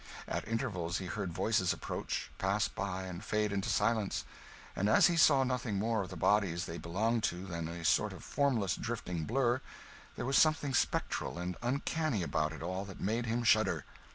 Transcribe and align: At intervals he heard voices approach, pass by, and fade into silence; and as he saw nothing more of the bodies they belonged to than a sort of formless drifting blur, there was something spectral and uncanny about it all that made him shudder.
At 0.27 0.47
intervals 0.47 0.97
he 0.97 1.05
heard 1.05 1.31
voices 1.31 1.73
approach, 1.73 2.31
pass 2.39 2.67
by, 2.67 3.03
and 3.03 3.23
fade 3.23 3.51
into 3.53 3.69
silence; 3.69 4.25
and 4.75 4.89
as 4.89 5.05
he 5.05 5.15
saw 5.15 5.43
nothing 5.43 5.77
more 5.77 6.01
of 6.01 6.09
the 6.09 6.15
bodies 6.17 6.65
they 6.65 6.79
belonged 6.79 7.21
to 7.25 7.45
than 7.45 7.67
a 7.67 7.85
sort 7.85 8.11
of 8.11 8.23
formless 8.23 8.75
drifting 8.75 9.25
blur, 9.25 9.61
there 10.15 10.25
was 10.25 10.39
something 10.39 10.73
spectral 10.73 11.37
and 11.37 11.55
uncanny 11.61 12.23
about 12.23 12.51
it 12.51 12.63
all 12.63 12.83
that 12.85 12.99
made 12.99 13.27
him 13.27 13.43
shudder. 13.43 13.85